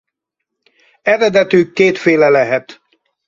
Eredetük 1.01 1.73
kétféle 1.73 2.29
lehet. 2.29 2.81